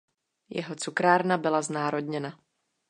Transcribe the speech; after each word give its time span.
Jeho 0.49 0.75
cukrárna 0.75 1.37
byla 1.37 1.61
znárodněna. 1.61 2.39